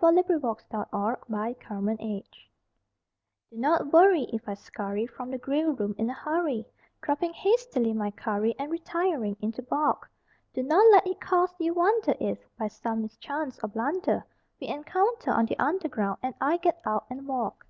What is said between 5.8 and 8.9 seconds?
in a hurry, Dropping hastily my curry and re